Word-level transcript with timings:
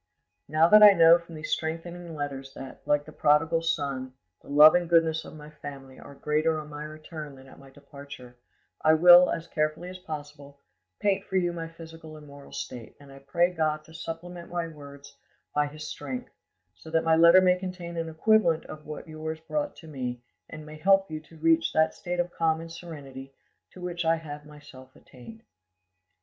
"Now 0.47 0.67
that 0.67 0.81
I 0.81 0.93
know 0.93 1.19
from 1.19 1.35
these 1.35 1.51
strengthening 1.51 2.15
letters 2.15 2.55
that, 2.55 2.81
like 2.87 3.05
the 3.05 3.11
prodigal 3.11 3.61
son, 3.61 4.15
the 4.41 4.47
love 4.49 4.73
and 4.73 4.89
goodness 4.89 5.25
of 5.25 5.35
my 5.35 5.51
family 5.51 5.99
are 5.99 6.15
greater 6.15 6.59
on 6.59 6.71
my 6.71 6.83
return 6.85 7.35
than 7.35 7.45
at 7.45 7.59
my 7.59 7.69
departure, 7.69 8.35
I 8.81 8.95
will, 8.95 9.29
as 9.29 9.45
carefully 9.47 9.89
as 9.89 9.99
possible, 9.99 10.59
paint 10.99 11.23
for 11.25 11.35
you 11.37 11.53
my 11.53 11.67
physical 11.67 12.17
and 12.17 12.25
moral 12.25 12.51
state, 12.51 12.95
and 12.99 13.11
I 13.11 13.19
pray 13.19 13.53
God 13.53 13.83
to 13.83 13.93
supplement 13.93 14.49
my 14.49 14.67
words 14.67 15.15
by 15.53 15.67
His 15.67 15.87
strength, 15.87 16.31
so 16.73 16.89
that 16.89 17.03
my 17.03 17.15
letter 17.15 17.39
may 17.39 17.59
contain 17.59 17.95
an 17.95 18.09
equivalent 18.09 18.65
of 18.65 18.87
what 18.87 19.07
yours 19.07 19.39
brought 19.41 19.75
to 19.75 19.87
me, 19.87 20.23
and 20.49 20.65
may 20.65 20.77
help 20.79 21.11
you 21.11 21.19
to 21.19 21.37
reach 21.37 21.73
that 21.73 21.93
state 21.93 22.19
of 22.19 22.31
calm 22.33 22.59
and 22.59 22.71
serenity 22.71 23.35
to 23.69 23.79
which 23.81 24.03
I 24.03 24.15
have 24.15 24.47
myself 24.47 24.95
attained. 24.95 25.43